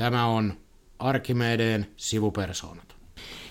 [0.00, 0.54] Tämä on
[0.98, 2.94] Arkimedeen sivupersoonat.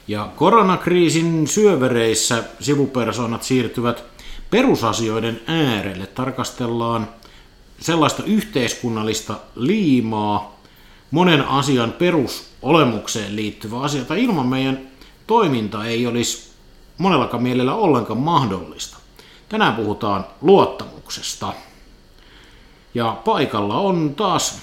[0.08, 4.04] Ja koronakriisin syövereissä sivupersoonat siirtyvät
[4.50, 6.08] perusasioiden äärelle.
[6.08, 7.10] Tarkastellaan
[7.80, 10.60] sellaista yhteiskunnallista liimaa,
[11.12, 14.80] monen asian perusolemukseen liittyvä asia, tai ilman meidän
[15.28, 16.52] toiminta ei olisi
[16.98, 18.98] monellakaan mielellä ollenkaan mahdollista.
[19.50, 21.54] Tänään puhutaan luottamuksesta.
[22.94, 24.62] Ja paikalla on taas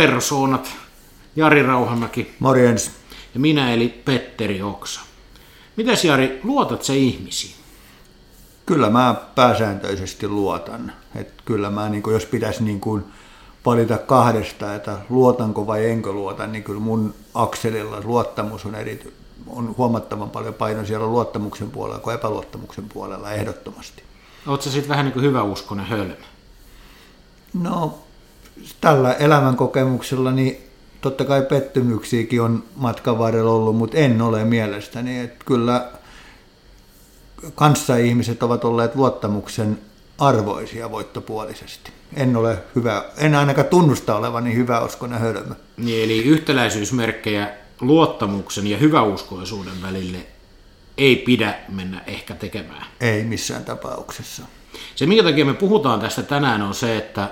[0.00, 0.70] peruspersoonat
[1.36, 2.34] Jari Rauhamäki.
[2.38, 2.90] Morjens.
[3.34, 5.00] Ja minä eli Petteri Oksa.
[5.76, 7.54] Mitäs Jari, luotat se ihmisiin?
[8.66, 10.92] Kyllä mä pääsääntöisesti luotan.
[11.14, 13.04] Et kyllä mä, niin jos pitäisi niin kun
[13.66, 19.14] valita kahdesta, että luotanko vai enkö luota, niin kyllä mun akselilla luottamus on, eri,
[19.46, 24.02] on huomattavan paljon paino siellä luottamuksen puolella kuin epäluottamuksen puolella ehdottomasti.
[24.46, 26.14] Oletko sitten vähän niin kuin hyväuskonen hölmö?
[27.54, 27.98] No,
[28.80, 30.56] tällä elämänkokemuksella niin
[31.00, 35.20] totta kai pettymyksiäkin on matkan varrella ollut, mutta en ole mielestäni.
[35.20, 35.90] Että kyllä
[37.54, 39.78] kanssaihmiset ovat olleet luottamuksen
[40.18, 41.90] arvoisia voittopuolisesti.
[42.16, 45.54] En ole hyvä, en ainakaan tunnusta olevani hyvä uskonen hölmö.
[45.76, 47.50] Niin, eli yhtäläisyysmerkkejä
[47.80, 50.18] luottamuksen ja hyväuskoisuuden välille
[50.98, 52.86] ei pidä mennä ehkä tekemään.
[53.00, 54.42] Ei missään tapauksessa.
[54.94, 57.28] Se, minkä takia me puhutaan tästä tänään, on se, että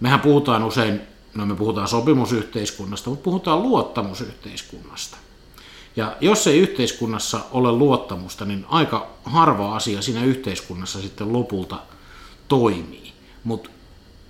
[0.00, 1.00] mehän puhutaan usein,
[1.34, 5.16] no me puhutaan sopimusyhteiskunnasta, mutta puhutaan luottamusyhteiskunnasta.
[5.96, 11.78] Ja jos ei yhteiskunnassa ole luottamusta, niin aika harva asia siinä yhteiskunnassa sitten lopulta
[12.48, 13.12] toimii.
[13.44, 13.70] Mutta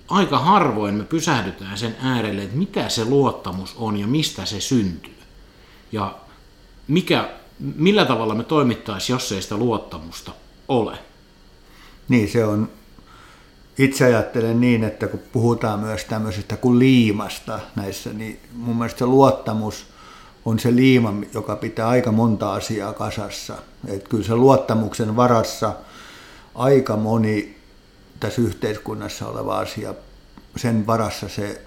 [0.07, 5.17] aika harvoin me pysähdytään sen äärelle, että mitä se luottamus on ja mistä se syntyy.
[5.91, 6.15] Ja
[6.87, 10.31] mikä, millä tavalla me toimittaisiin, jos ei sitä luottamusta
[10.67, 10.99] ole.
[12.07, 12.69] Niin, se on
[13.79, 19.05] itse ajattelen niin, että kun puhutaan myös tämmöisestä kuin liimasta näissä, niin mun mielestä se
[19.05, 19.87] luottamus
[20.45, 23.55] on se liima, joka pitää aika monta asiaa kasassa.
[23.87, 25.73] Että kyllä se luottamuksen varassa
[26.55, 27.57] aika moni
[28.19, 29.93] tässä yhteiskunnassa oleva asia,
[30.57, 31.61] sen varassa se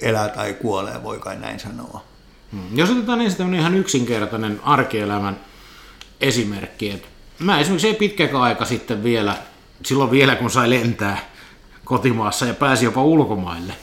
[0.00, 2.04] elää tai kuolee, voi kai näin sanoa.
[2.52, 2.78] Hmm.
[2.78, 5.40] Jos otetaan ensin ihan yksinkertainen arkielämän
[6.20, 7.08] esimerkki, että
[7.38, 9.36] mä esimerkiksi ei pitkäkään aika sitten vielä
[9.82, 11.18] silloin vielä kun sai lentää
[11.84, 13.74] kotimaassa ja pääsi jopa ulkomaille.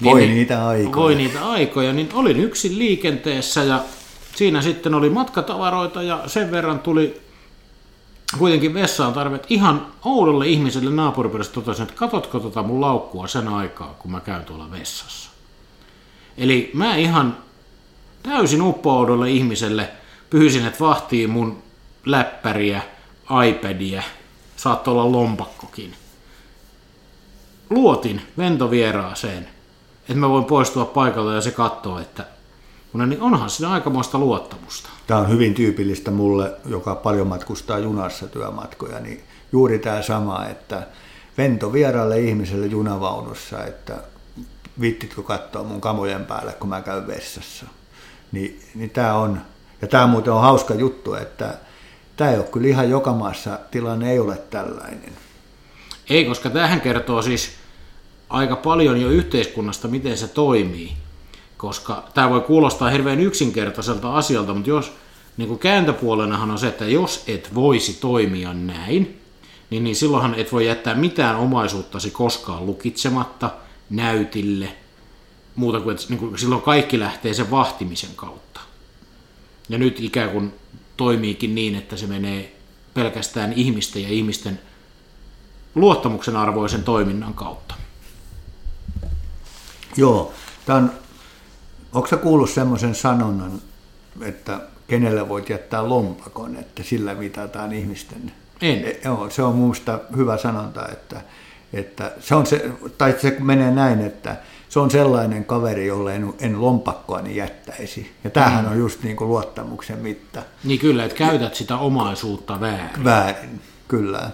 [0.00, 0.96] Niin, voi niitä aikoja.
[0.96, 3.80] Voi niitä aikoja, niin olin yksin liikenteessä ja
[4.36, 7.20] siinä sitten oli matkatavaroita ja sen verran tuli
[8.38, 13.94] kuitenkin vessaan tarve, ihan oudolle ihmiselle naapuripiirissä totesin, että katotko tota mun laukkua sen aikaa,
[13.98, 15.30] kun mä käyn tuolla vessassa.
[16.38, 17.36] Eli mä ihan
[18.22, 19.90] täysin uppoudolle ihmiselle
[20.30, 21.62] pyhysin, että vahtii mun
[22.06, 22.82] läppäriä,
[23.48, 24.02] iPadia
[24.56, 25.94] saattoi olla lompakkokin.
[27.70, 29.48] Luotin ventovieraaseen,
[30.00, 32.24] että mä voin poistua paikalta ja se katsoo, että
[32.94, 34.88] niin onhan siinä aikamoista luottamusta.
[35.06, 40.86] Tämä on hyvin tyypillistä mulle, joka paljon matkustaa junassa työmatkoja, niin juuri tämä sama, että
[41.38, 44.02] vento vieraalle ihmiselle junavaunussa, että
[44.80, 47.66] vittitkö katsoa mun kamojen päälle, kun mä käyn vessassa.
[48.32, 49.40] Niin, niin tämä on,
[49.82, 51.54] ja tämä muuten on hauska juttu, että
[52.16, 55.12] tämä ei ole kyllä ihan joka maassa, tilanne ei ole tällainen.
[56.10, 57.50] Ei, koska tähän kertoo siis
[58.28, 60.92] aika paljon jo yhteiskunnasta, miten se toimii.
[61.56, 64.92] Koska tämä voi kuulostaa hirveän yksinkertaiselta asialta, mutta jos
[65.36, 69.20] niin kuin kääntöpuolenahan on se, että jos et voisi toimia näin,
[69.70, 73.50] niin, niin silloinhan et voi jättää mitään omaisuuttasi koskaan lukitsematta
[73.90, 74.76] näytille,
[75.54, 78.60] muuta kuin, että niin kuin silloin kaikki lähtee sen vahtimisen kautta.
[79.68, 80.54] Ja nyt ikään kuin
[80.96, 82.56] toimiikin niin, että se menee
[82.94, 84.60] pelkästään ihmisten ja ihmisten
[85.74, 87.74] luottamuksen arvoisen toiminnan kautta.
[89.96, 90.32] Joo,
[90.66, 90.92] tämän,
[91.92, 93.62] onko sä kuullut semmoisen sanonnan,
[94.20, 98.32] että kenelle voit jättää lompakon, että sillä mitataan ihmisten...
[98.60, 98.84] En.
[98.84, 101.20] E, joo, se on minusta hyvä sanonta, että,
[101.72, 104.36] että se on se, tai se menee näin, että
[104.74, 108.12] se on sellainen kaveri, jolle en, en lompakkoani jättäisi.
[108.24, 108.70] Ja tämähän mm.
[108.70, 110.42] on just niin kuin luottamuksen mitta.
[110.64, 113.04] Niin kyllä, että käytät sitä omaisuutta väärin.
[113.04, 114.30] Väärin, kyllä.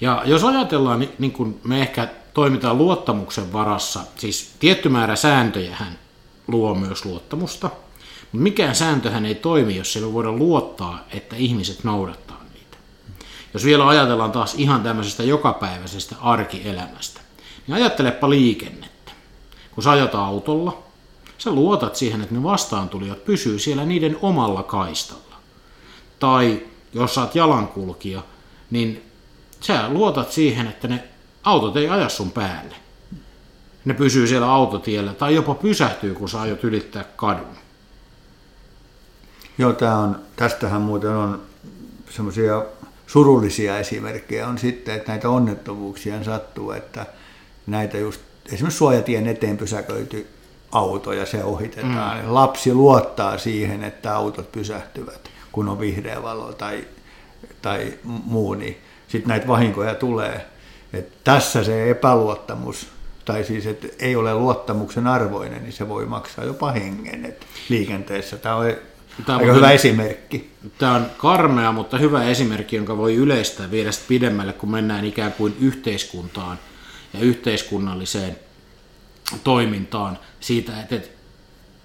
[0.00, 5.98] Ja jos ajatellaan, niin, niin kuin me ehkä toimitaan luottamuksen varassa, siis tietty määrä sääntöjähän
[6.48, 7.70] luo myös luottamusta,
[8.32, 12.76] mutta mikään sääntöhän ei toimi, jos ei voida luottaa, että ihmiset noudattaa niitä.
[13.54, 17.20] Jos vielä ajatellaan taas ihan tämmöisestä jokapäiväisestä arkielämästä,
[17.66, 18.97] niin ajattelepa liikennettä
[19.78, 20.82] kun sä ajat autolla,
[21.38, 25.36] sä luotat siihen, että ne vastaantulijat pysyy siellä niiden omalla kaistalla.
[26.18, 26.62] Tai
[26.94, 28.22] jos sä oot jalankulkija,
[28.70, 29.10] niin
[29.60, 31.04] sä luotat siihen, että ne
[31.42, 32.74] autot ei aja sun päälle.
[33.84, 37.56] ne pysyy siellä autotiellä tai jopa pysähtyy, kun sä aiot ylittää kadun.
[39.58, 41.42] Joo, tää on, tästähän muuten on
[42.10, 42.64] semmoisia
[43.06, 47.06] surullisia esimerkkejä on sitten, että näitä onnettomuuksia sattuu, että
[47.66, 50.26] näitä just esimerkiksi suojatien eteen pysäköity
[50.72, 52.24] auto ja se ohitetaan.
[52.24, 52.34] Mm.
[52.34, 56.84] Lapsi luottaa siihen, että autot pysähtyvät, kun on vihreä valo tai,
[57.62, 58.76] tai muu, niin
[59.08, 60.46] sitten näitä vahinkoja tulee.
[60.92, 62.86] Et tässä se epäluottamus,
[63.24, 68.36] tai siis että ei ole luottamuksen arvoinen, niin se voi maksaa jopa hengen et liikenteessä.
[68.36, 68.72] Tämä on
[69.26, 70.50] Tämä aika on, hyvä esimerkki.
[70.78, 75.56] Tämä on karmea, mutta hyvä esimerkki, jonka voi yleistää viedä pidemmälle, kun mennään ikään kuin
[75.60, 76.58] yhteiskuntaan
[77.14, 78.38] ja yhteiskunnalliseen
[79.44, 81.08] toimintaan siitä, että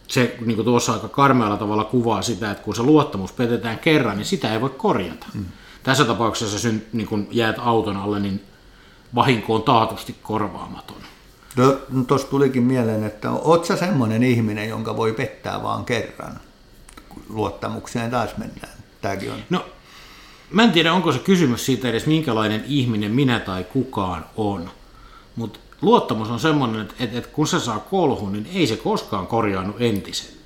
[0.08, 4.18] se niin kuin tuossa aika karmealla tavalla kuvaa sitä, että kun se luottamus petetään kerran,
[4.18, 5.26] niin sitä ei voi korjata.
[5.34, 5.46] Mm.
[5.84, 8.42] Tässä tapauksessa sä niin kun jäät auton alle, niin
[9.16, 10.98] vahinko on taatusti korvaamaton.
[11.56, 16.40] No, no tuossa tulikin mieleen, että oot sä semmoinen ihminen, jonka voi pettää vaan kerran?
[17.30, 18.74] Luottamukseen taas mennään.
[19.02, 19.40] Tämäkin on.
[19.50, 19.66] No,
[20.52, 24.70] mä en tiedä, onko se kysymys siitä edes, minkälainen ihminen minä tai kukaan on.
[25.36, 29.28] Mutta luottamus on semmoinen, että, että, että kun se saa kolhun, niin ei se koskaan
[29.28, 30.44] korjaannut entiselleen.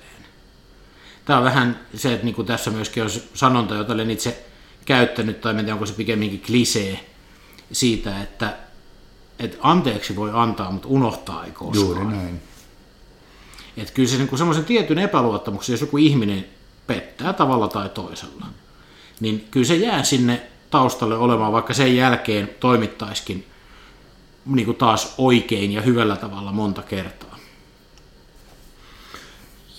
[1.24, 4.46] Tämä on vähän se, että niin kuin tässä myöskin on sanonta, jota olen itse
[4.84, 7.10] käyttänyt, tai en tiedä, onko se pikemminkin klisee
[7.72, 8.56] siitä, että,
[9.38, 11.86] että anteeksi voi antaa, mutta unohtaa ei koskaan.
[11.86, 12.40] Juuri näin.
[13.76, 16.44] Että kyllä se niin semmoisen tietyn epäluottamuksen, jos joku ihminen
[16.86, 18.46] pettää tavalla tai toisella,
[19.20, 23.46] niin kyllä se jää sinne taustalle olemaan, vaikka sen jälkeen toimittaiskin
[24.48, 27.38] niin kuin taas oikein ja hyvällä tavalla monta kertaa.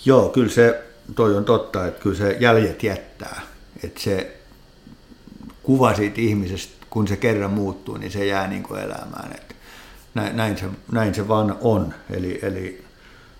[0.04, 0.84] Joo, kyllä se,
[1.14, 3.40] toi on totta, että kyllä se jäljet jättää.
[3.84, 4.40] Että se
[5.62, 9.32] kuva siitä ihmisestä, kun se kerran muuttuu, niin se jää niin kuin elämään.
[9.34, 9.54] Että
[10.14, 11.94] näin, näin, se, näin se vaan on.
[12.10, 12.84] Eli, eli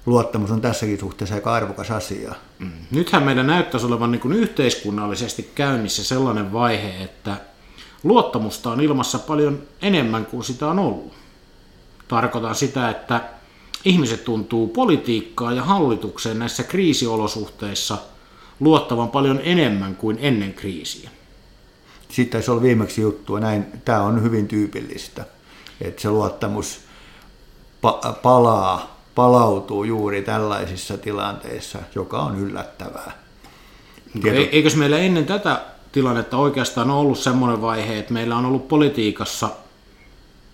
[0.07, 2.35] luottamus on tässäkin suhteessa aika arvokas asia.
[2.59, 2.73] Mm.
[2.91, 7.37] Nythän meidän näyttäisi olevan niin kuin yhteiskunnallisesti käynnissä sellainen vaihe, että
[8.03, 11.20] luottamusta on ilmassa paljon enemmän kuin sitä on ollut.
[12.11, 13.21] Tarkoitan sitä, että
[13.85, 17.99] ihmiset tuntuu politiikkaa ja hallitukseen näissä kriisiolosuhteissa
[18.61, 21.11] luottavan paljon enemmän kuin ennen kriisiä.
[22.09, 25.25] Sitten taisi olla viimeksi juttua, näin, tämä on hyvin tyypillistä,
[25.81, 26.81] että se luottamus
[27.87, 33.13] pa- palaa, palautuu juuri tällaisissa tilanteissa, joka on yllättävää.
[34.23, 34.51] Tieto...
[34.53, 35.61] Eikös meillä ennen tätä
[35.93, 39.51] tilannetta oikeastaan ollut semmoinen vaihe, että meillä on ollut politiikassa–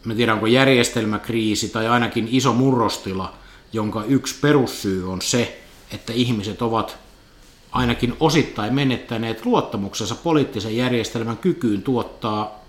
[0.07, 3.35] mä tiedän onko järjestelmäkriisi tai ainakin iso murrostila,
[3.73, 5.61] jonka yksi perussyy on se,
[5.95, 6.99] että ihmiset ovat
[7.73, 12.65] ainakin osittain menettäneet luottamuksensa poliittisen järjestelmän kykyyn tuottaa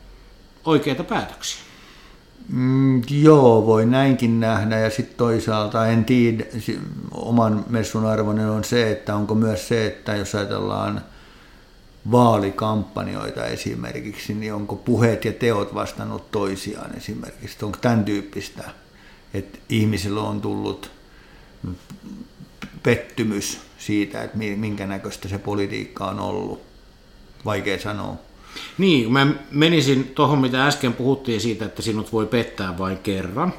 [0.65, 1.61] oikeita päätöksiä.
[2.49, 6.45] Mm, joo, voi näinkin nähdä ja sitten toisaalta en tiedä,
[7.11, 11.01] oman messun arvoinen on se, että onko myös se, että jos ajatellaan–
[12.11, 17.65] vaalikampanjoita esimerkiksi, niin onko puheet ja teot vastannut toisiaan esimerkiksi?
[17.65, 18.63] Onko tämän tyyppistä,
[19.33, 20.91] että ihmisillä on tullut
[22.83, 26.61] pettymys siitä, että minkä näköistä se politiikka on ollut?
[27.45, 28.15] Vaikea sanoa.
[28.77, 33.53] Niin, mä menisin tuohon, mitä äsken puhuttiin siitä, että sinut voi pettää vain kerran,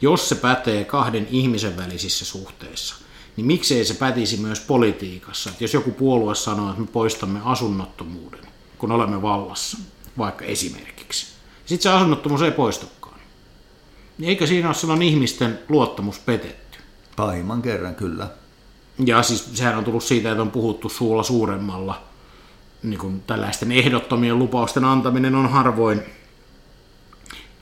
[0.00, 2.94] jos se pätee kahden ihmisen välisissä suhteissa–
[3.38, 5.50] niin miksei se pätisi myös politiikassa.
[5.50, 8.40] Että jos joku puolue sanoo, että me poistamme asunnottomuuden,
[8.78, 9.78] kun olemme vallassa,
[10.18, 11.26] vaikka esimerkiksi,
[11.66, 13.20] sitten se asunnottomuus ei poistukaan.
[14.18, 16.78] Niin eikö siinä ole silloin ihmisten luottamus petetty?
[17.16, 18.30] Pahimman kerran, kyllä.
[19.06, 22.02] Ja siis sehän on tullut siitä, että on puhuttu suulla suuremmalla.
[22.82, 26.02] Niin kuin tällaisten ehdottomien lupausten antaminen on harvoin,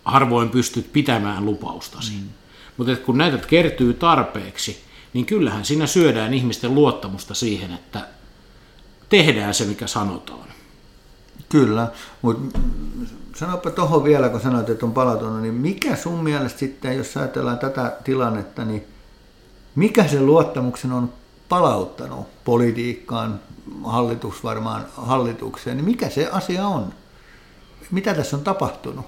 [0.04, 2.12] harvoin pystyt pitämään lupaustasi.
[2.12, 2.28] Mm.
[2.76, 4.85] Mutta kun näitä kertyy tarpeeksi,
[5.16, 8.08] niin kyllähän siinä syödään ihmisten luottamusta siihen, että
[9.08, 10.48] tehdään se, mikä sanotaan.
[11.48, 11.90] Kyllä,
[12.22, 12.58] mutta
[13.36, 17.58] sanopa tuohon vielä, kun sanoit, että on palautunut, niin mikä sun mielestä sitten, jos ajatellaan
[17.58, 18.84] tätä tilannetta, niin
[19.74, 21.12] mikä se luottamuksen on
[21.48, 23.40] palauttanut politiikkaan,
[23.84, 26.94] hallitus varmaan hallitukseen, niin mikä se asia on?
[27.90, 29.06] Mitä tässä on tapahtunut?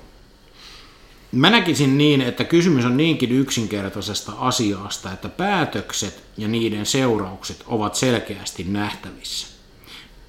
[1.33, 7.95] Mä näkisin niin, että kysymys on niinkin yksinkertaisesta asiasta, että päätökset ja niiden seuraukset ovat
[7.95, 9.47] selkeästi nähtävissä.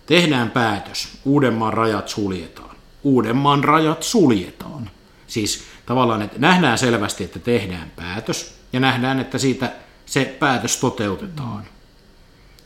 [0.06, 2.76] Tehdään päätös, Uudenmaan rajat suljetaan.
[3.04, 4.90] Uudenmaan rajat suljetaan.
[5.28, 9.72] Siis tavallaan, että nähdään selvästi, että tehdään päätös ja nähdään, että siitä
[10.06, 11.64] se päätös toteutetaan.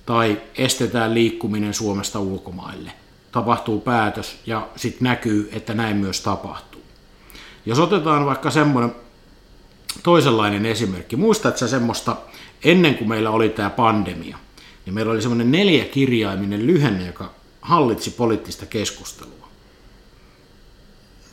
[0.05, 2.91] Tai estetään liikkuminen Suomesta ulkomaille.
[3.31, 6.72] Tapahtuu päätös ja sitten näkyy, että näin myös tapahtuu.
[7.65, 8.95] Jos otetaan vaikka semmoinen
[10.03, 11.15] toisenlainen esimerkki.
[11.15, 12.15] Muistatko sä semmoista,
[12.63, 14.37] ennen kuin meillä oli tämä pandemia,
[14.85, 17.29] niin meillä oli semmoinen neljäkirjaiminen lyhenne, joka
[17.61, 19.47] hallitsi poliittista keskustelua.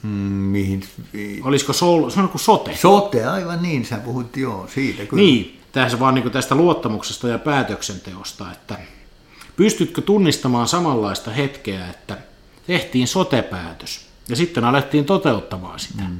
[0.02, 0.84] Mm, mihin?
[1.42, 2.76] Olisiko sol, se on kuin sote?
[2.76, 5.22] Sote, aivan niin, sä puhut joo siitä kyllä.
[5.22, 8.78] Niin, tässä vaan niin tästä luottamuksesta ja päätöksenteosta, että
[9.56, 12.18] pystytkö tunnistamaan samanlaista hetkeä, että
[12.66, 16.02] tehtiin sotepäätös ja sitten alettiin toteuttamaan sitä.
[16.02, 16.18] Mm.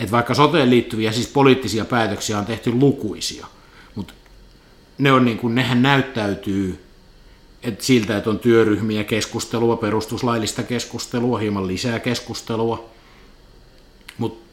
[0.00, 3.46] Et vaikka soteen liittyviä siis poliittisia päätöksiä on tehty lukuisia,
[3.94, 4.14] mutta
[4.98, 6.86] ne on niin kuin, nehän näyttäytyy
[7.62, 12.90] et siltä, että on työryhmiä, keskustelua, perustuslaillista keskustelua, hieman lisää keskustelua,
[14.18, 14.46] mutta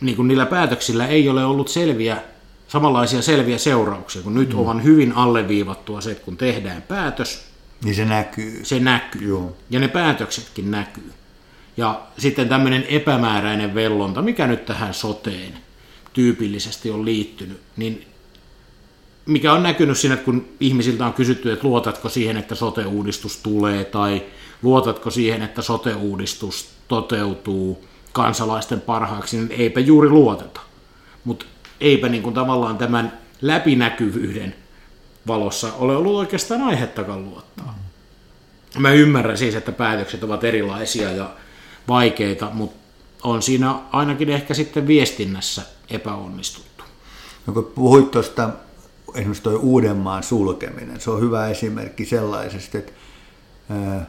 [0.00, 2.22] niin niillä päätöksillä ei ole ollut selviä,
[2.68, 4.58] samanlaisia selviä seurauksia, kun nyt mm.
[4.58, 7.50] on hyvin alleviivattua se, että kun tehdään päätös,
[7.84, 8.64] niin se näkyy.
[8.64, 9.28] Se näkyy.
[9.28, 9.56] Joo.
[9.70, 11.12] Ja ne päätöksetkin näkyy.
[11.76, 15.58] Ja sitten tämmöinen epämääräinen vellonta, mikä nyt tähän soteen
[16.12, 18.06] tyypillisesti on liittynyt, niin
[19.26, 23.84] mikä on näkynyt siinä, että kun ihmisiltä on kysytty, että luotatko siihen, että sote-uudistus tulee,
[23.84, 24.22] tai
[24.62, 30.60] luotatko siihen, että sote-uudistus toteutuu kansalaisten parhaaksi, niin eipä juuri luoteta.
[31.24, 31.46] Mutta
[31.80, 34.54] eipä niin kuin tavallaan tämän läpinäkyvyyden
[35.26, 37.78] valossa ole ollut oikeastaan aihettakaan luottaa.
[38.78, 41.30] Mä ymmärrän siis, että päätökset ovat erilaisia ja
[41.90, 42.76] vaikeita, mutta
[43.22, 46.84] on siinä ainakin ehkä sitten viestinnässä epäonnistuttu.
[47.46, 48.50] No kun puhuit tuosta
[49.14, 52.92] esimerkiksi tuo Uudenmaan sulkeminen, se on hyvä esimerkki sellaisesta, että
[53.70, 54.06] ää,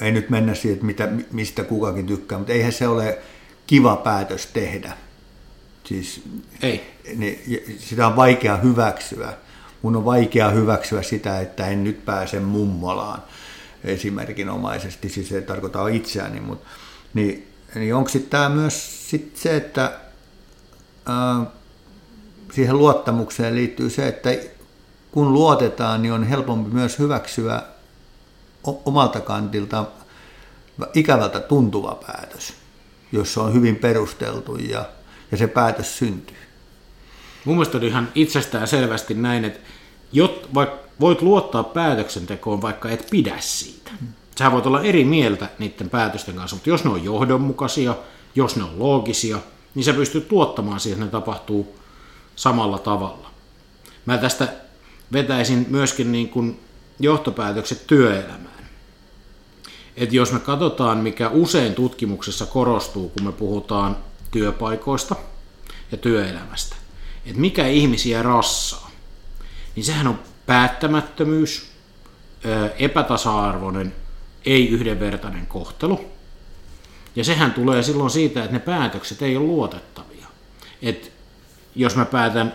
[0.00, 3.18] ei nyt mennä siihen, että mitä, mistä kukakin tykkää, mutta eihän se ole
[3.66, 4.92] kiva päätös tehdä.
[5.84, 6.22] Siis,
[6.62, 6.94] ei.
[7.16, 9.32] Niin, sitä on vaikea hyväksyä.
[9.82, 13.22] Mun on vaikea hyväksyä sitä, että en nyt pääse mummolaan
[13.84, 16.68] esimerkinomaisesti, siis ei tarkoita itseäni, mutta
[17.14, 20.00] niin, niin onko sitten tämä myös sit se, että
[21.06, 21.46] ää,
[22.52, 24.30] siihen luottamukseen liittyy se, että
[25.10, 27.62] kun luotetaan, niin on helpompi myös hyväksyä
[28.64, 29.84] omalta kantilta
[30.94, 32.54] ikävältä tuntuva päätös,
[33.12, 34.84] jossa on hyvin perusteltu ja,
[35.30, 36.36] ja se päätös syntyy.
[37.44, 39.60] Mun mielestä on ihan itsestään selvästi näin, että
[40.12, 43.90] jot, vaikka voit luottaa päätöksentekoon, vaikka et pidä siitä.
[44.38, 47.94] Sä voit olla eri mieltä niiden päätösten kanssa, mutta jos ne on johdonmukaisia,
[48.34, 49.38] jos ne on loogisia,
[49.74, 51.78] niin sä pystyt tuottamaan siihen, että ne tapahtuu
[52.36, 53.30] samalla tavalla.
[54.06, 54.48] Mä tästä
[55.12, 56.60] vetäisin myöskin niin kuin
[57.00, 58.68] johtopäätökset työelämään.
[59.96, 63.96] Et jos me katsotaan, mikä usein tutkimuksessa korostuu, kun me puhutaan
[64.30, 65.16] työpaikoista
[65.92, 66.76] ja työelämästä,
[67.26, 68.90] että mikä ihmisiä rassaa,
[69.76, 71.70] niin sehän on päättämättömyys,
[72.78, 73.94] epätasa-arvoinen,
[74.46, 76.00] ei yhdenvertainen kohtelu.
[77.16, 80.26] Ja sehän tulee silloin siitä, että ne päätökset ei ole luotettavia.
[80.82, 81.12] Et
[81.74, 82.54] jos mä päätän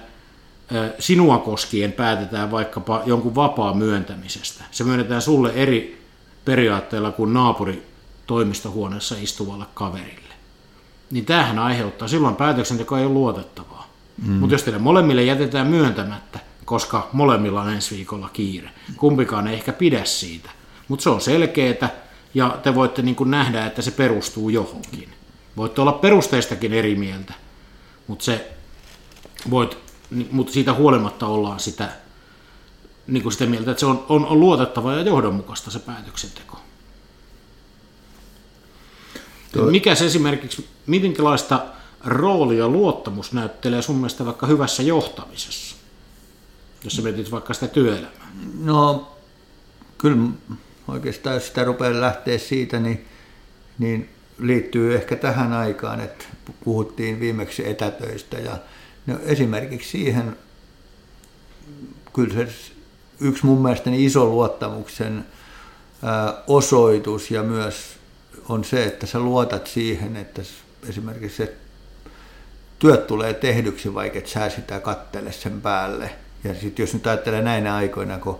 [0.99, 4.63] sinua koskien päätetään vaikkapa jonkun vapaa myöntämisestä.
[4.71, 6.05] Se myönnetään sulle eri
[6.45, 7.87] periaatteella kuin naapuri
[8.27, 10.33] toimistohuoneessa istuvalle kaverille.
[11.11, 13.89] Niin tämähän aiheuttaa, silloin päätöksenteko ei ole luotettavaa.
[14.25, 14.33] Mm.
[14.33, 19.73] Mutta jos teille molemmille jätetään myöntämättä, koska molemmilla on ensi viikolla kiire, kumpikaan ei ehkä
[19.73, 20.49] pidä siitä.
[20.87, 21.89] Mutta se on selkeää
[22.33, 25.09] ja te voitte niin kuin nähdä, että se perustuu johonkin.
[25.57, 27.33] Voitte olla perusteistakin eri mieltä,
[28.07, 28.51] mutta se
[29.49, 29.77] voit,
[30.31, 31.89] mutta siitä huolimatta ollaan sitä,
[33.07, 36.59] niin kuin sitä mieltä, että se on, on, on luotettava ja johdonmukaista se päätöksenteko.
[39.51, 39.65] Tuo...
[39.65, 41.65] Mikä se esimerkiksi, minkälaista
[42.05, 45.72] roolia luottamus näyttelee sun mielestä vaikka hyvässä johtamisessa,
[46.83, 48.31] jos sä mietit vaikka sitä työelämää?
[48.59, 49.11] No,
[49.97, 50.17] kyllä
[50.87, 53.05] oikeastaan jos sitä rupeaa lähteä siitä, niin,
[53.79, 54.09] niin
[54.39, 56.25] liittyy ehkä tähän aikaan, että
[56.63, 58.57] puhuttiin viimeksi etätöistä ja
[59.05, 60.37] No esimerkiksi siihen,
[62.13, 62.71] kyllä se
[63.19, 65.25] yksi mun mielestäni iso luottamuksen
[66.47, 67.75] osoitus ja myös
[68.49, 70.41] on se, että sä luotat siihen, että
[70.89, 71.55] esimerkiksi se
[72.79, 76.15] työt tulee tehdyksi, vaikka et sä sitä kattele sen päälle.
[76.43, 78.39] Ja sitten jos nyt ajattelee näinä aikoina, kun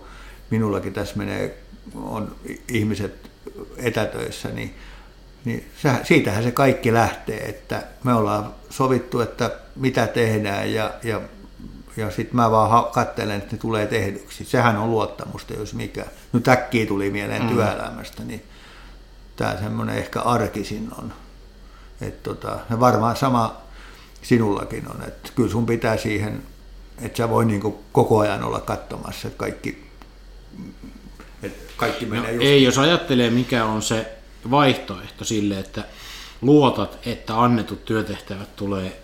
[0.50, 1.58] minullakin tässä menee,
[1.94, 2.36] on
[2.68, 3.30] ihmiset
[3.76, 4.74] etätöissä, niin
[5.44, 11.20] niin se, siitähän se kaikki lähtee, että me ollaan sovittu, että mitä tehdään ja, ja,
[11.96, 14.44] ja sitten mä vaan katselen, että ne tulee tehdyksi.
[14.44, 16.04] Sehän on luottamusta, jos mikä.
[16.32, 17.48] Nyt äkkiä tuli mieleen mm.
[17.48, 18.42] työelämästä, niin
[19.36, 21.12] tämä semmoinen ehkä arkisin on.
[22.00, 23.56] Että tota, ja varmaan sama
[24.22, 26.42] sinullakin on, että kyllä sun pitää siihen,
[27.02, 29.84] että sä voi niinku koko ajan olla katsomassa, että kaikki,
[31.42, 32.44] että kaikki menee no, just...
[32.44, 34.12] Ei, jos ajattelee mikä on se
[34.50, 35.84] vaihtoehto sille, että
[36.40, 39.02] luotat, että annetut työtehtävät tulee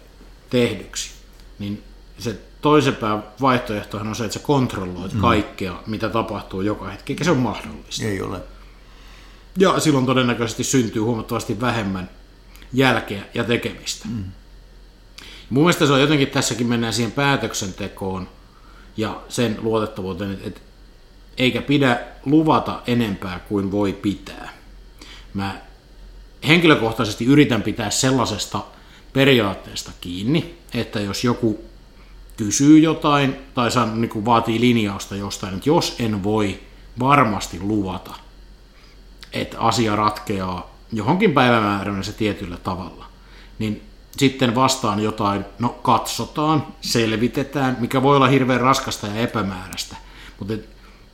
[0.50, 1.11] tehdyksi,
[1.59, 1.82] niin
[2.18, 5.20] se toisepää vaihtoehtohan on se, että sä kontrolloit mm.
[5.20, 8.04] kaikkea, mitä tapahtuu joka hetki, eikä se on mahdollista.
[8.04, 8.40] Ei ole.
[9.59, 12.11] Ja silloin todennäköisesti syntyy huomattavasti vähemmän
[12.73, 14.09] jälkeä ja tekemistä.
[14.09, 14.25] Mm.
[15.50, 18.28] Mun mielestä se on jotenkin, tässäkin mennään siihen päätöksentekoon
[18.97, 20.61] ja sen luotettavuuteen, että
[21.37, 24.52] eikä pidä luvata enempää kuin voi pitää.
[25.35, 25.61] Mä
[26.49, 28.61] henkilökohtaisesti yritän pitää sellaisesta
[29.12, 31.64] periaatteesta kiinni, että jos joku
[32.37, 36.61] kysyy jotain tai san, niin kuin vaatii linjausta jostain, että jos en voi
[36.99, 38.14] varmasti luvata,
[39.33, 43.07] että asia ratkeaa johonkin päivämääränä se tietyllä tavalla,
[43.59, 49.97] niin sitten vastaan jotain, no katsotaan, selvitetään, mikä voi olla hirveän raskasta ja epämääräistä,
[50.38, 50.55] mutta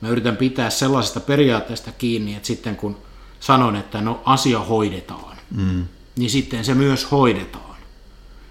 [0.01, 2.97] mä yritän pitää sellaisesta periaatteesta kiinni, että sitten kun
[3.39, 5.85] sanon, että no asia hoidetaan, mm.
[6.15, 7.77] niin sitten se myös hoidetaan.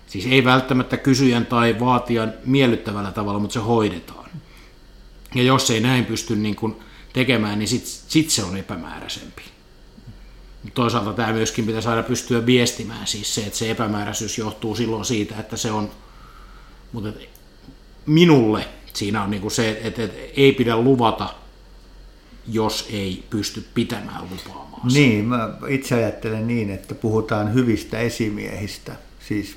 [0.06, 4.30] Siis ei välttämättä kysyjän tai vaatijan miellyttävällä tavalla, mutta se hoidetaan.
[5.34, 6.76] Ja jos ei näin pysty niin kuin
[7.12, 9.42] tekemään, niin sitten sit se on epämääräisempi.
[10.74, 15.34] Toisaalta tämä myöskin pitää saada pystyä viestimään, siis se, että se epämääräisyys johtuu silloin siitä,
[15.40, 15.90] että se on,
[16.92, 17.12] mutta
[18.06, 21.34] minulle siinä on niin kuin se, että, että ei pidä luvata,
[22.48, 24.88] jos ei pysty pitämään lupaamaan.
[24.94, 28.96] Niin, mä itse ajattelen niin, että puhutaan hyvistä esimiehistä,
[29.28, 29.56] siis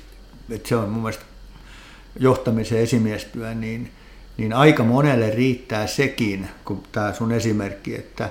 [0.50, 1.24] että se on mun mielestä
[2.18, 3.90] johtamisen esimiestyö, niin,
[4.36, 8.30] niin aika monelle riittää sekin, kun tämä sun esimerkki, että,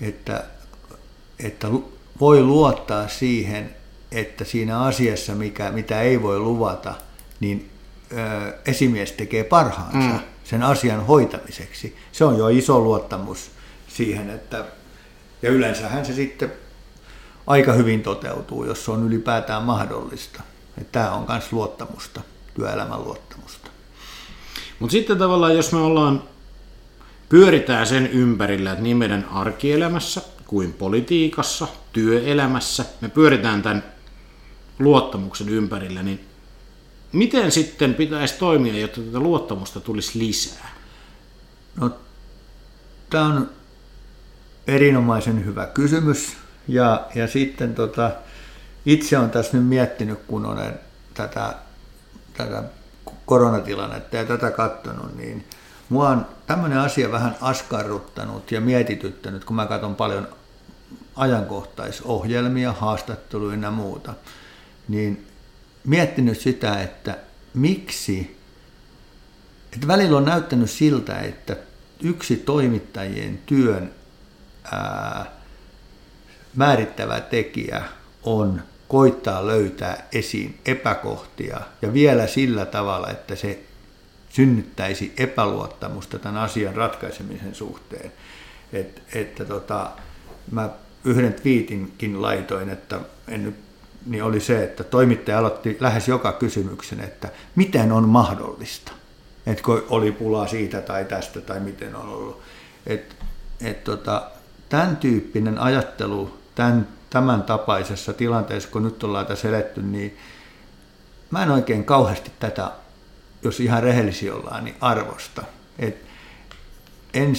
[0.00, 0.44] että,
[1.38, 1.68] että
[2.20, 3.76] voi luottaa siihen,
[4.12, 6.94] että siinä asiassa, mikä, mitä ei voi luvata,
[7.40, 7.70] niin
[8.12, 10.18] ö, esimies tekee parhaansa mm.
[10.44, 11.96] sen asian hoitamiseksi.
[12.12, 13.50] Se on jo iso luottamus
[13.88, 14.64] siihen, että
[15.42, 16.52] ja yleensähän se sitten
[17.46, 20.42] aika hyvin toteutuu, jos se on ylipäätään mahdollista.
[20.78, 22.20] Että tämä on myös luottamusta,
[22.54, 23.70] työelämän luottamusta.
[24.78, 26.22] Mutta sitten tavallaan, jos me ollaan,
[27.28, 33.84] pyöritään sen ympärillä, että niin meidän arkielämässä kuin politiikassa, työelämässä, me pyöritään tämän
[34.78, 36.26] luottamuksen ympärillä, niin
[37.12, 40.74] miten sitten pitäisi toimia, jotta tätä luottamusta tulisi lisää?
[41.80, 41.90] No,
[43.10, 43.50] tämä on
[44.66, 46.36] erinomaisen hyvä kysymys.
[46.68, 48.10] Ja, ja sitten tota,
[48.86, 50.80] itse olen tässä nyt miettinyt, kun olen
[51.14, 51.54] tätä,
[52.36, 52.62] tätä
[53.26, 55.44] koronatilannetta ja tätä katsonut, niin
[55.88, 60.28] mua on tämmöinen asia vähän askarruttanut ja mietityttänyt, kun mä katson paljon
[61.16, 64.14] ajankohtaisohjelmia, haastatteluja ja muuta,
[64.88, 65.26] niin
[65.84, 67.18] miettinyt sitä, että
[67.54, 68.36] miksi,
[69.72, 71.56] että välillä on näyttänyt siltä, että
[72.02, 73.90] yksi toimittajien työn
[74.72, 75.26] ää,
[76.54, 77.82] määrittävä tekijä
[78.22, 83.62] on koittaa löytää esiin epäkohtia ja vielä sillä tavalla, että se
[84.28, 88.12] synnyttäisi epäluottamusta tämän asian ratkaisemisen suhteen.
[88.72, 89.90] Et, että tota,
[90.50, 90.70] mä
[91.06, 93.54] yhden twiitinkin laitoin, että en nyt,
[94.06, 98.92] niin oli se, että toimittaja aloitti lähes joka kysymyksen, että miten on mahdollista.
[99.46, 102.40] Että kun oli pulaa siitä tai tästä tai miten on ollut.
[102.86, 103.16] Et,
[103.60, 104.30] et tota,
[104.68, 110.16] tämän tyyppinen ajattelu tämän tämän tapaisessa tilanteessa, kun nyt ollaan tässä eletty, niin
[111.30, 112.70] mä en oikein kauheasti tätä,
[113.42, 115.42] jos ihan rehellisiä ollaan, niin arvosta.
[115.78, 116.04] Et
[117.14, 117.32] en,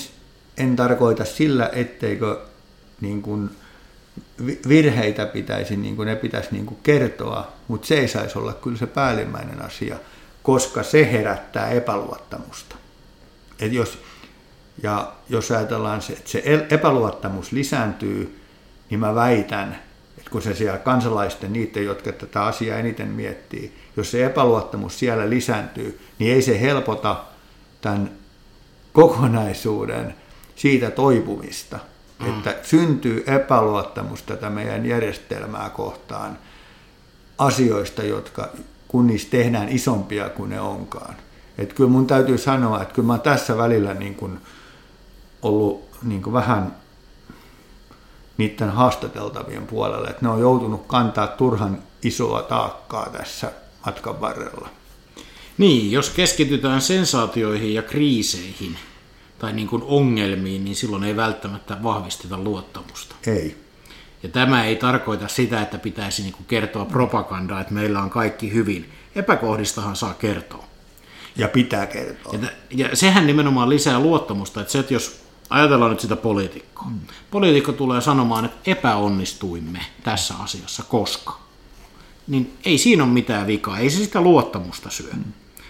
[0.57, 2.46] en tarkoita sillä, etteikö
[3.01, 3.49] niin kuin
[4.67, 8.77] virheitä pitäisi, niin kuin ne pitäisi niin kuin kertoa, mutta se ei saisi olla kyllä
[8.77, 9.97] se päällimmäinen asia,
[10.43, 12.75] koska se herättää epäluottamusta.
[13.59, 14.03] Et jos,
[14.83, 18.39] ja jos ajatellaan se, että se epäluottamus lisääntyy,
[18.89, 19.79] niin mä väitän,
[20.17, 25.29] että kun se siellä kansalaisten, niiden, jotka tätä asiaa eniten miettii, jos se epäluottamus siellä
[25.29, 27.23] lisääntyy, niin ei se helpota
[27.81, 28.11] tämän
[28.93, 30.15] kokonaisuuden
[30.55, 31.79] siitä toipumista,
[32.19, 32.29] mm.
[32.29, 36.37] että syntyy epäluottamusta tätä meidän järjestelmää kohtaan
[37.37, 38.49] asioista, jotka
[38.87, 41.15] kun niistä tehdään isompia kuin ne onkaan.
[41.57, 44.39] Että kyllä mun täytyy sanoa, että kyllä mä tässä välillä niin kuin
[45.41, 46.75] ollut niin kuin vähän
[48.37, 53.51] niiden haastateltavien puolelle, että ne on joutunut kantaa turhan isoa taakkaa tässä
[53.85, 54.69] matkan varrella.
[55.57, 58.77] Niin, jos keskitytään sensaatioihin ja kriiseihin
[59.39, 63.15] tai niin kuin ongelmiin, niin silloin ei välttämättä vahvisteta luottamusta.
[63.27, 63.57] Ei.
[64.23, 68.53] Ja tämä ei tarkoita sitä, että pitäisi niin kuin kertoa propagandaa, että meillä on kaikki
[68.53, 68.91] hyvin.
[69.15, 70.65] Epäkohdistahan saa kertoa.
[71.35, 72.33] Ja pitää kertoa.
[72.41, 76.87] Ja, ja sehän nimenomaan lisää luottamusta, että se, että jos ajatellaan nyt sitä poliitikkoa.
[76.87, 76.99] Mm.
[77.31, 81.39] Poliitikko tulee sanomaan, että epäonnistuimme tässä asiassa, koska
[82.27, 85.13] niin ei siinä ole mitään vikaa, ei se sitä luottamusta syö.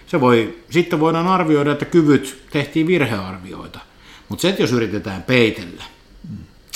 [0.08, 3.80] Se voi, sitten voidaan arvioida, että kyvyt tehtiin virhearvioita,
[4.30, 5.84] mutta se, että jos yritetään peitellä,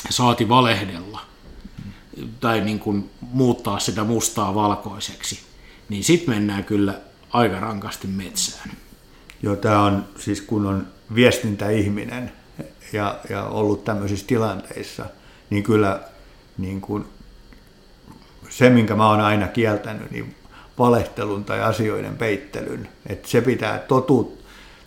[0.09, 1.21] saati valehdella,
[2.39, 5.39] tai niin kuin muuttaa sitä mustaa valkoiseksi,
[5.89, 6.93] niin sitten mennään kyllä
[7.29, 8.71] aika rankasti metsään.
[9.43, 12.31] Joo, tämä on siis kun on viestintäihminen
[12.93, 15.05] ja, ja ollut tämmöisissä tilanteissa,
[15.49, 16.01] niin kyllä
[16.57, 17.05] niin kuin
[18.49, 20.35] se, minkä mä oon aina kieltänyt, niin
[20.81, 24.37] valehtelun tai asioiden peittelyn, että se pitää totu,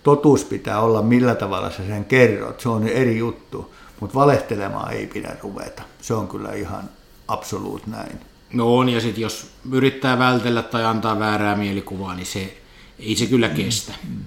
[0.03, 5.07] totuus pitää olla millä tavalla sä sen kerrot, se on eri juttu, mutta valehtelemaan ei
[5.07, 5.83] pidä ruveta.
[6.01, 6.89] Se on kyllä ihan
[7.29, 8.21] absoluut näin.
[8.53, 12.57] No on, ja sitten jos yrittää vältellä tai antaa väärää mielikuvaa, niin se,
[12.99, 13.93] ei se kyllä kestä.
[14.09, 14.25] Mm.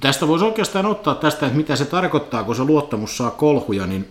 [0.00, 4.08] Tästä voisi oikeastaan ottaa tästä, että mitä se tarkoittaa, kun se luottamus saa kolhuja, niin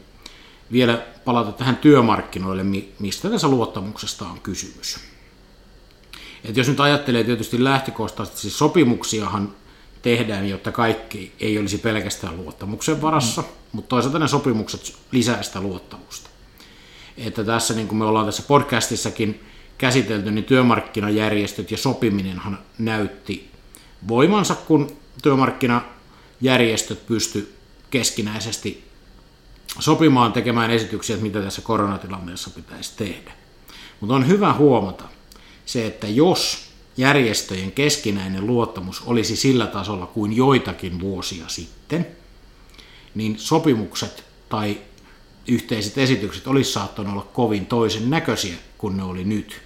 [0.72, 2.63] vielä palata tähän työmarkkinoille,
[3.00, 5.00] mistä tässä luottamuksesta on kysymys.
[6.43, 9.56] Et jos nyt ajattelee tietysti lähtökohtaisesti, siis sopimuksiahan
[10.02, 13.47] tehdään, jotta kaikki ei olisi pelkästään luottamuksen varassa, mm.
[13.71, 16.30] mutta toisaalta ne sopimukset lisää sitä luottamusta.
[17.17, 19.43] Että tässä, niin kuin me ollaan tässä podcastissakin
[19.78, 23.52] käsitelty, niin työmarkkinajärjestöt ja sopiminenhan näytti
[24.08, 27.54] voimansa, kun työmarkkinajärjestöt pysty
[27.89, 28.84] keskinäisesti
[29.80, 33.32] sopimaan, tekemään esityksiä, että mitä tässä koronatilanteessa pitäisi tehdä.
[34.00, 35.04] Mutta on hyvä huomata
[35.67, 42.08] se, että jos järjestöjen keskinäinen luottamus olisi sillä tasolla kuin joitakin vuosia sitten,
[43.15, 44.77] niin sopimukset tai
[45.47, 49.62] yhteiset esitykset olisi saattanut olla kovin toisen näköisiä kuin ne oli nyt.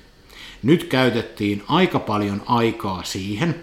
[0.63, 3.55] Nyt käytettiin aika paljon aikaa siihen,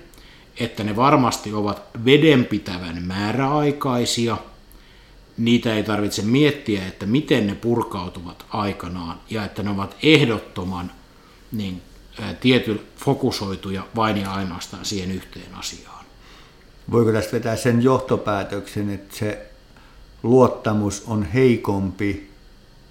[0.56, 4.36] että ne varmasti ovat vedenpitävän määräaikaisia.
[5.38, 10.92] Niitä ei tarvitse miettiä, että miten ne purkautuvat aikanaan ja että ne ovat ehdottoman
[11.52, 11.82] niin,
[12.40, 16.04] tiety, fokusoituja vain ja ainoastaan siihen yhteen asiaan.
[16.90, 19.50] Voiko tästä vetää sen johtopäätöksen, että se
[20.22, 22.30] luottamus on heikompi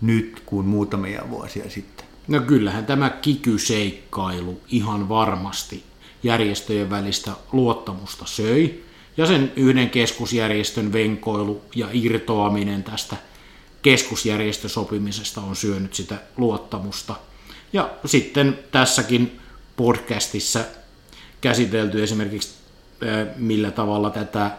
[0.02, 2.06] nyt kuin muutamia vuosia sitten?
[2.28, 5.84] No kyllähän tämä kikyseikkailu ihan varmasti
[6.24, 8.84] järjestöjen välistä luottamusta söi.
[9.18, 13.18] Ja sen yhden keskusjärjestön venkoilu ja irtoaminen tästä
[13.82, 17.16] keskusjärjestösopimisesta on syönyt sitä luottamusta.
[17.74, 19.40] Ja sitten tässäkin
[19.76, 20.60] podcastissa
[21.42, 22.56] käsitelty esimerkiksi
[23.36, 24.52] millä tavalla tätä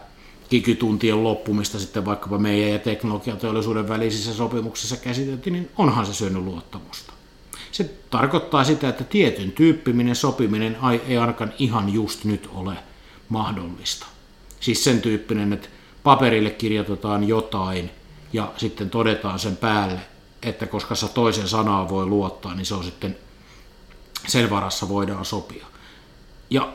[0.49, 7.13] kikytuntien loppumista sitten vaikkapa meidän ja teknologiateollisuuden välisissä sopimuksissa käsiteltiin, niin onhan se syönyt luottamusta.
[7.71, 12.73] Se tarkoittaa sitä, että tietyn tyyppiminen sopiminen ei ainakaan ihan just nyt ole
[13.29, 14.05] mahdollista.
[14.59, 15.67] Siis sen tyyppinen, että
[16.03, 17.89] paperille kirjoitetaan jotain
[18.33, 19.99] ja sitten todetaan sen päälle,
[20.41, 23.17] että koska sä toisen sanaa voi luottaa, niin se on sitten
[24.27, 25.65] sen varassa voidaan sopia.
[26.49, 26.73] Ja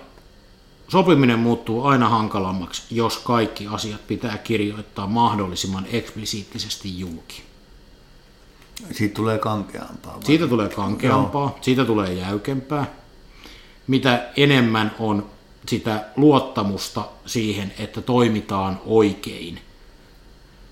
[0.88, 7.42] sopiminen muuttuu aina hankalammaksi, jos kaikki asiat pitää kirjoittaa mahdollisimman eksplisiittisesti julki.
[8.92, 10.14] Siitä tulee kankeampaa.
[10.14, 10.24] Vai?
[10.24, 11.58] Siitä tulee kankeampaa, Joo.
[11.60, 12.86] siitä tulee jäykempää.
[13.86, 15.26] Mitä enemmän on
[15.68, 19.60] sitä luottamusta siihen, että toimitaan oikein,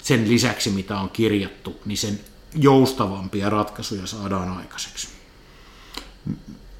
[0.02, 2.20] sen lisäksi mitä on kirjattu, niin sen
[2.54, 5.08] joustavampia ratkaisuja saadaan aikaiseksi.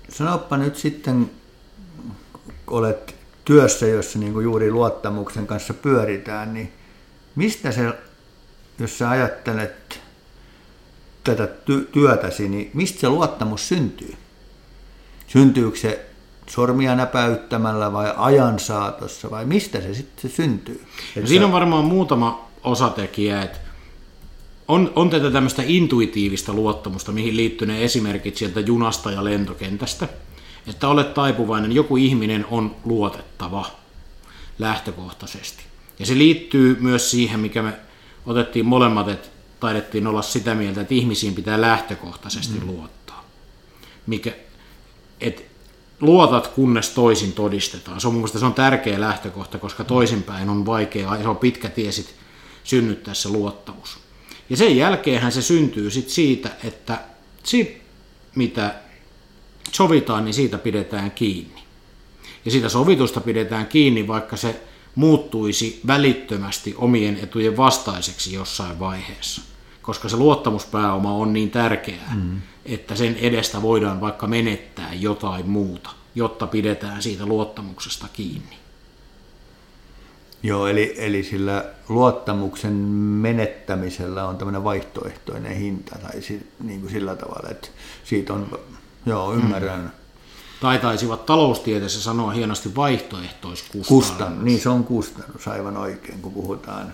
[0.09, 1.31] Sanoppa nyt sitten,
[2.67, 6.73] olet työssä, jossa niin kuin juuri luottamuksen kanssa pyöritään, niin
[7.35, 7.93] mistä se,
[8.79, 10.01] jos sä ajattelet
[11.25, 14.15] tätä ty- työtäsi, niin mistä se luottamus syntyy?
[15.27, 16.07] Syntyykö se
[16.51, 20.85] sormia näpäyttämällä vai ajan saatossa vai mistä se sitten syntyy?
[21.21, 23.59] No siinä on varmaan muutama osatekijä, että
[24.73, 30.09] on, on tätä tämmöistä intuitiivista luottamusta, mihin liittyy ne esimerkit sieltä junasta ja lentokentästä,
[30.67, 33.67] että olet taipuvainen, joku ihminen on luotettava
[34.59, 35.65] lähtökohtaisesti.
[35.99, 37.73] Ja se liittyy myös siihen, mikä me
[38.27, 39.29] otettiin molemmat, että
[39.61, 42.67] taidettiin olla sitä mieltä, että ihmisiin pitää lähtökohtaisesti mm.
[42.67, 43.25] luottaa.
[44.07, 44.33] Mikä,
[45.21, 45.47] et
[46.01, 48.01] luotat, kunnes toisin todistetaan.
[48.01, 51.93] Se on mun se on tärkeä lähtökohta, koska toisinpäin on vaikea, se on pitkä tie
[51.93, 52.15] sit
[52.65, 54.03] synnyttää se luottamus.
[54.51, 57.01] Ja sen jälkeenhän se syntyy sit siitä, että
[57.43, 57.83] si,
[58.35, 58.75] mitä
[59.73, 61.63] sovitaan, niin siitä pidetään kiinni.
[62.45, 64.61] Ja siitä sovitusta pidetään kiinni, vaikka se
[64.95, 69.43] muuttuisi välittömästi omien etujen vastaiseksi jossain vaiheessa
[69.83, 72.41] koska se luottamuspääoma on niin tärkeää, mm.
[72.67, 78.62] että sen edestä voidaan vaikka menettää jotain muuta, jotta pidetään siitä luottamuksesta kiinni.
[80.43, 87.17] Joo, eli, eli sillä luottamuksen menettämisellä on tämmöinen vaihtoehtoinen hinta, tai si, niin kuin sillä
[87.17, 87.69] tavalla, että
[88.05, 88.59] siitä on,
[89.07, 89.81] joo, ymmärrän.
[89.81, 89.91] Mm.
[90.61, 93.89] taitaisivat taloustieteessä sanoa hienosti vaihtoehtoiskustannus.
[93.89, 96.93] Kustan, niin se on kustannus aivan oikein, kun puhutaan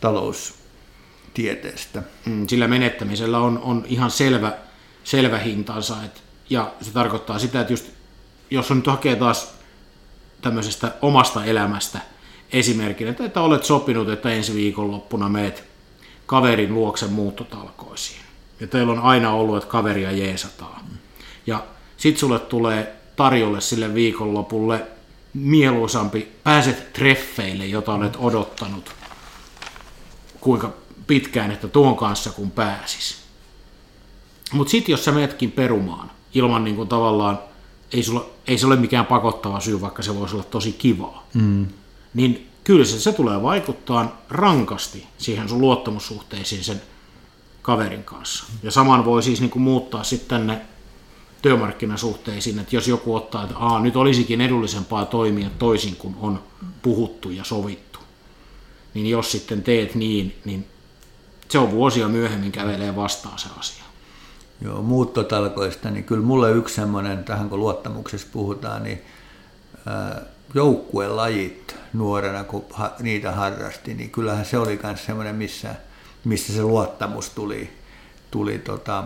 [0.00, 2.02] taloustieteestä.
[2.26, 4.52] Mm, Sillä menettämisellä on, on ihan selvä,
[5.04, 5.96] selvä hintansa.
[6.04, 7.86] Et, ja se tarkoittaa sitä, että just,
[8.50, 9.54] jos on nyt hakee taas
[10.40, 12.00] tämmöisestä omasta elämästä
[12.52, 15.64] esimerkkinä, että, olet sopinut, että ensi viikonloppuna meet
[16.26, 18.20] kaverin luokse muuttotalkoisiin.
[18.60, 20.80] Ja teillä on aina ollut, että kaveria jeesataan.
[21.46, 21.64] Ja
[21.96, 24.86] sit sulle tulee tarjolle sille viikonlopulle
[25.34, 28.94] mieluisampi, pääset treffeille, jota olet odottanut
[30.40, 30.72] kuinka
[31.06, 33.16] pitkään, että tuon kanssa kun pääsis.
[34.52, 37.38] Mutta sitten jos sä menetkin perumaan, ilman niin kuin tavallaan,
[37.92, 41.66] ei, sulla, ei se ole mikään pakottava syy, vaikka se voisi olla tosi kivaa, mm.
[42.18, 46.82] Niin kyllä se, se tulee vaikuttaa rankasti siihen sun luottamussuhteisiin sen
[47.62, 48.44] kaverin kanssa.
[48.62, 50.60] Ja saman voi siis niin kuin muuttaa sitten tänne
[51.42, 56.42] työmarkkinasuhteisiin, että jos joku ottaa, että Aa, nyt olisikin edullisempaa toimia toisin kuin on
[56.82, 57.98] puhuttu ja sovittu,
[58.94, 60.66] niin jos sitten teet niin, niin
[61.48, 63.84] se on vuosia myöhemmin kävelee vastaan se asia.
[64.62, 69.02] Joo, muuttotalkoista, niin kyllä mulle yksi semmoinen, tähän kun luottamuksessa puhutaan, niin
[70.54, 72.64] joukkuelajit nuorena, kun
[73.00, 75.74] niitä harrasti, niin kyllähän se oli myös semmoinen, missä,
[76.24, 77.70] missä se luottamus tuli,
[78.30, 79.04] tuli, tota,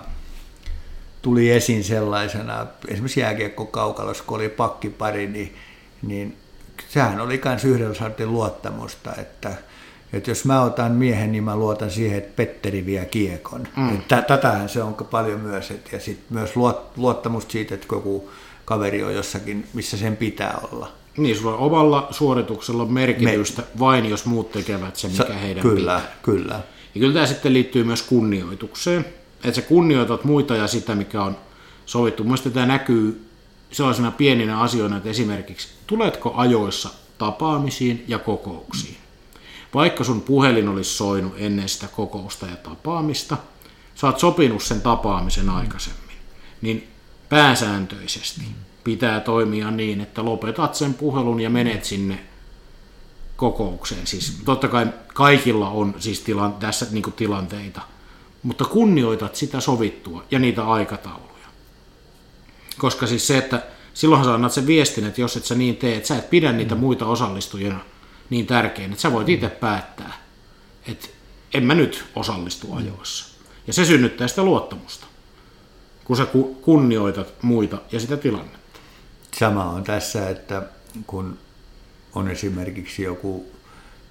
[1.23, 2.67] tuli esiin sellaisena.
[2.89, 5.57] Esimerkiksi jääkiekko kaukalossa, kun oli pakkipari, niin,
[6.03, 6.37] niin
[6.89, 9.55] sehän oli myös yhdellä sortin luottamusta, että,
[10.13, 13.69] että jos mä otan miehen, niin mä luotan siihen, että Petteri vie kiekon.
[13.77, 13.95] Mm.
[13.95, 16.53] Että tätähän se on paljon myös, että, ja sitten myös
[16.97, 18.31] luottamusta siitä, että joku
[18.65, 21.02] kaveri on jossakin, missä sen pitää olla.
[21.17, 23.69] Niin, sulla omalla suorituksella on merkitystä Me...
[23.79, 26.17] vain, jos muut tekevät sen, mikä Sa- heidän Kyllä, pitää.
[26.23, 26.55] kyllä.
[26.95, 29.05] Ja kyllä tämä sitten liittyy myös kunnioitukseen.
[29.45, 31.37] Että sä kunnioitat muita ja sitä, mikä on
[31.87, 32.25] sovittu.
[32.25, 33.27] Mielestäni tämä näkyy
[33.73, 38.97] sellaisena pieninä asioina, että esimerkiksi tuletko ajoissa tapaamisiin ja kokouksiin.
[39.75, 43.37] Vaikka sun puhelin olisi soinut ennen sitä kokousta ja tapaamista,
[43.95, 46.17] sä oot sopinut sen tapaamisen aikaisemmin,
[46.63, 46.89] niin
[47.29, 48.41] pääsääntöisesti
[48.85, 52.19] pitää toimia niin, että lopetat sen puhelun ja menet sinne
[53.37, 54.07] kokoukseen.
[54.07, 57.81] Siis totta kai kaikilla on siis tilan, tässä niin kuin tilanteita,
[58.43, 61.47] mutta kunnioitat sitä sovittua ja niitä aikatauluja.
[62.79, 63.63] Koska siis se, että
[63.95, 66.53] silloinhan sä annat sen viestin, että jos et sä niin tee, että sä et pidä
[66.53, 66.81] niitä mm.
[66.81, 67.75] muita osallistujia
[68.31, 70.13] niin tärkein, että sä voit itse päättää,
[70.87, 71.09] että
[71.55, 73.27] en mä nyt osallistu ajoissa.
[73.67, 75.07] Ja se synnyttää sitä luottamusta,
[76.05, 76.27] kun sä
[76.63, 78.62] kunnioitat muita ja sitä tilannetta.
[79.39, 80.63] Sama on tässä, että
[81.07, 81.39] kun
[82.15, 83.47] on esimerkiksi joku,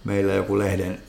[0.03, 1.01] meillä joku lehden,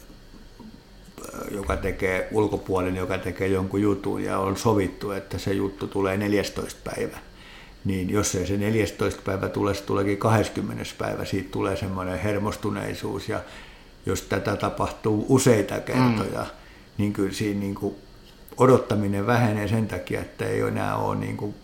[1.51, 6.81] joka tekee ulkopuolinen, joka tekee jonkun jutun ja on sovittu, että se juttu tulee 14
[6.85, 7.19] päivä,
[7.85, 13.29] niin jos ei se 14 päivä tule, se tuleekin 20 päivä, siitä tulee semmoinen hermostuneisuus
[13.29, 13.41] ja
[14.07, 16.51] jos tätä tapahtuu useita kertoja, mm.
[16.99, 17.95] niin kyllä siinä niin kuin
[18.57, 21.55] odottaminen vähenee sen takia, että ei enää ole niin kuin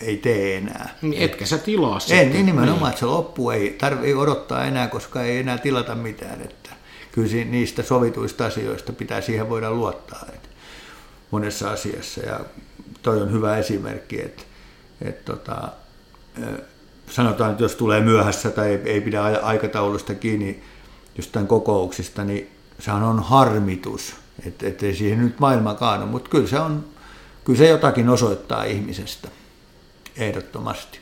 [0.00, 0.94] ei tee enää.
[1.02, 2.18] Niin etkä sä tilaa sitten.
[2.18, 2.88] Ei, niin nimenomaan, niin.
[2.88, 6.40] että se loppu ei tarvitse odottaa enää, koska ei enää tilata mitään.
[6.42, 6.70] Että
[7.12, 10.48] kyllä niistä sovituista asioista pitää siihen voida luottaa että
[11.30, 12.20] monessa asiassa.
[12.20, 12.40] Ja
[13.02, 14.42] toi on hyvä esimerkki, että,
[15.02, 15.68] että tota,
[17.10, 20.62] sanotaan, että jos tulee myöhässä tai ei, ei pidä aikataulusta kiinni
[21.16, 24.14] jostain kokouksista, niin sehän on harmitus,
[24.46, 26.84] että et ei siihen nyt maailma kaadu, mutta kyllä se, on,
[27.44, 29.28] kyllä se jotakin osoittaa ihmisestä
[30.16, 30.98] ehdottomasti.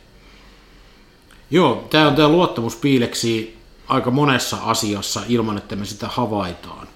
[1.51, 6.89] Joo, tämä on tämä luottamus piileksi aika monessa asiassa ilman, että me sitä havaitaan.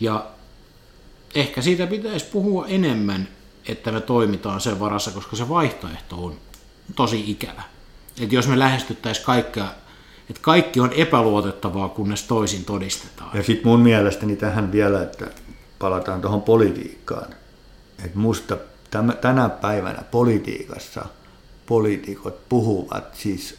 [0.00, 0.26] Ja
[1.34, 3.28] ehkä siitä pitäisi puhua enemmän,
[3.68, 6.36] että me toimitaan sen varassa, koska se vaihtoehto on
[6.96, 7.62] tosi ikävä.
[8.20, 9.68] Että jos me lähestyttäisiin kaikkea,
[10.30, 13.36] että kaikki on epäluotettavaa, kunnes toisin todistetaan.
[13.36, 15.26] Ja sitten mun mielestäni tähän vielä, että
[15.78, 17.34] palataan tuohon politiikkaan.
[18.04, 18.56] Että musta
[19.20, 21.04] tänä päivänä politiikassa–
[21.70, 23.58] poliitikot puhuvat siis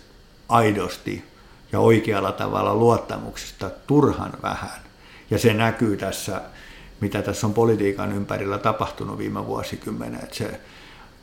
[0.50, 1.24] aidosti
[1.71, 4.82] ja oikealla tavalla luottamuksesta turhan vähän.
[5.30, 6.41] Ja se näkyy tässä,
[7.02, 10.60] mitä tässä on politiikan ympärillä tapahtunut viime vuosikymmenen, että se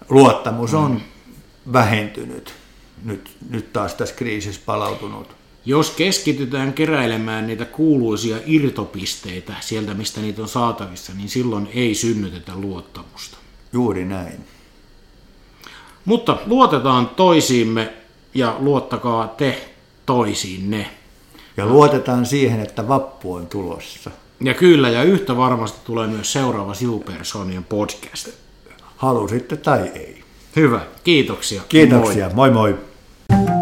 [0.09, 1.73] luottamus on mm.
[1.73, 2.55] vähentynyt,
[3.05, 5.37] nyt, nyt taas tässä kriisissä palautunut.
[5.65, 12.53] Jos keskitytään keräilemään niitä kuuluisia irtopisteitä sieltä, mistä niitä on saatavissa, niin silloin ei synnytetä
[12.55, 13.37] luottamusta.
[13.73, 14.58] Juuri näin.
[16.05, 17.93] Mutta luotetaan toisiimme
[18.35, 19.69] ja luottakaa te
[20.07, 20.87] toisiinne.
[21.57, 24.11] Ja luotetaan siihen, että vappu on tulossa.
[24.41, 28.29] Ja kyllä, ja yhtä varmasti tulee myös seuraava sivupersoonien podcast.
[28.97, 30.25] Halusitte tai ei.
[30.57, 31.63] Hyvä, kiitoksia.
[31.69, 32.77] Kiitoksia, moi moi.
[33.31, 33.58] moi.